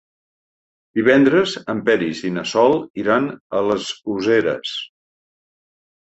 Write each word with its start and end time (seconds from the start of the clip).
Divendres 0.99 1.51
en 1.73 1.81
Peris 1.89 2.21
i 2.29 2.31
na 2.37 2.43
Sol 2.51 2.73
iran 3.01 3.27
a 3.59 3.61
les 3.67 3.91
Useres. 4.15 4.73